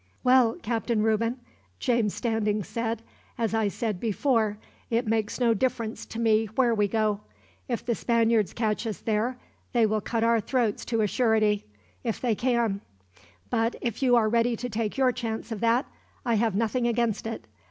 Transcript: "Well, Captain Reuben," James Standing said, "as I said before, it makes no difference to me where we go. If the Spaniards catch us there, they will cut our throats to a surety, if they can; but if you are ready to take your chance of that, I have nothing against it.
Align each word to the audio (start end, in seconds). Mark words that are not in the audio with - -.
"Well, 0.23 0.53
Captain 0.63 1.03
Reuben," 1.03 1.39
James 1.77 2.15
Standing 2.15 2.63
said, 2.63 3.03
"as 3.37 3.53
I 3.53 3.67
said 3.67 3.99
before, 3.99 4.57
it 4.89 5.05
makes 5.05 5.39
no 5.39 5.53
difference 5.53 6.07
to 6.07 6.19
me 6.19 6.47
where 6.55 6.73
we 6.73 6.87
go. 6.87 7.19
If 7.67 7.85
the 7.85 7.93
Spaniards 7.93 8.51
catch 8.51 8.87
us 8.87 8.97
there, 9.01 9.37
they 9.73 9.85
will 9.85 10.01
cut 10.01 10.23
our 10.23 10.39
throats 10.39 10.85
to 10.85 11.01
a 11.01 11.07
surety, 11.07 11.65
if 12.03 12.19
they 12.19 12.33
can; 12.33 12.81
but 13.51 13.75
if 13.79 14.01
you 14.01 14.15
are 14.15 14.27
ready 14.27 14.55
to 14.55 14.69
take 14.69 14.97
your 14.97 15.11
chance 15.11 15.51
of 15.51 15.59
that, 15.59 15.85
I 16.25 16.33
have 16.33 16.55
nothing 16.55 16.87
against 16.87 17.27
it. 17.27 17.45